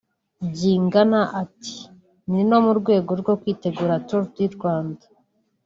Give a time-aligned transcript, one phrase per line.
[0.51, 1.77] Byingana ati
[2.31, 5.05] “Ni no mu rwego rwo kwitegura Tour du Rwanda